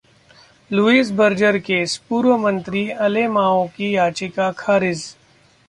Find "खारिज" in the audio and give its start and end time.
4.57-5.05